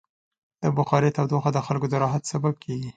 [0.61, 2.89] د بخارۍ تودوخه د خلکو د راحت سبب کېږي.